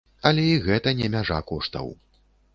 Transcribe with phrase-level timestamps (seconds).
[0.29, 1.95] Але і гэта не мяжа коштаў.